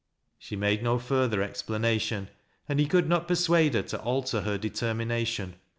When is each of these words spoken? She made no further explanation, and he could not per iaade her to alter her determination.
She 0.39 0.55
made 0.55 0.81
no 0.81 0.97
further 0.97 1.43
explanation, 1.43 2.29
and 2.67 2.79
he 2.79 2.87
could 2.87 3.07
not 3.07 3.27
per 3.27 3.35
iaade 3.35 3.73
her 3.75 3.83
to 3.83 4.01
alter 4.01 4.41
her 4.41 4.57
determination. 4.57 5.57